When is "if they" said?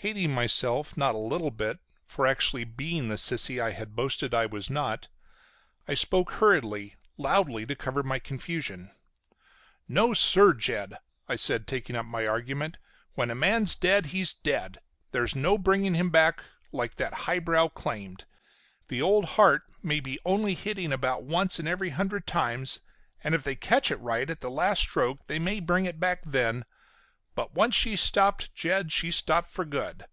23.34-23.56